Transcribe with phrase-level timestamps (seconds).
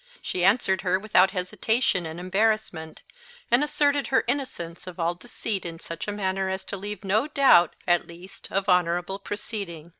[0.19, 3.03] She answered her without hesitation and embarrassment,
[3.51, 7.27] and asserted her innocence of all deceit in such a manner as to leave no
[7.27, 9.89] doubt at least of honourable proceeding.